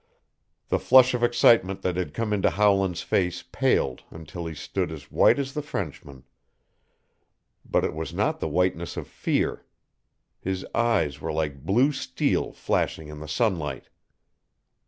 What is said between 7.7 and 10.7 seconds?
it was not the whiteness of fear. His